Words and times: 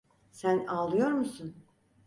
Sen 0.31 0.67
ağlıyor 0.67 1.11
musun? 1.11 1.55